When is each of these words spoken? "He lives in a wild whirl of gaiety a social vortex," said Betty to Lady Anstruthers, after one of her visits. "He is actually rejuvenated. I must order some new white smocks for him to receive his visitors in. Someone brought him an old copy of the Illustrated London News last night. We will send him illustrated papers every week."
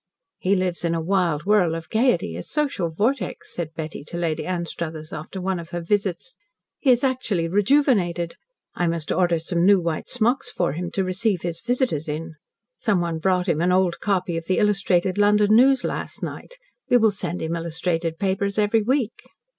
"He 0.39 0.55
lives 0.55 0.83
in 0.83 0.95
a 0.95 0.99
wild 0.99 1.43
whirl 1.45 1.75
of 1.75 1.87
gaiety 1.89 2.35
a 2.35 2.41
social 2.41 2.89
vortex," 2.89 3.53
said 3.53 3.75
Betty 3.75 4.03
to 4.05 4.17
Lady 4.17 4.47
Anstruthers, 4.47 5.13
after 5.13 5.39
one 5.39 5.59
of 5.59 5.69
her 5.69 5.79
visits. 5.79 6.35
"He 6.79 6.89
is 6.89 7.03
actually 7.03 7.47
rejuvenated. 7.47 8.33
I 8.73 8.87
must 8.87 9.11
order 9.11 9.37
some 9.37 9.63
new 9.63 9.79
white 9.79 10.07
smocks 10.09 10.51
for 10.51 10.71
him 10.73 10.89
to 10.93 11.03
receive 11.03 11.43
his 11.43 11.61
visitors 11.61 12.09
in. 12.09 12.33
Someone 12.77 13.19
brought 13.19 13.47
him 13.47 13.61
an 13.61 13.71
old 13.71 13.99
copy 13.99 14.37
of 14.37 14.47
the 14.47 14.57
Illustrated 14.57 15.19
London 15.19 15.55
News 15.55 15.83
last 15.83 16.23
night. 16.23 16.55
We 16.89 16.97
will 16.97 17.11
send 17.11 17.39
him 17.43 17.55
illustrated 17.55 18.17
papers 18.17 18.57
every 18.57 18.81
week." 18.81 19.21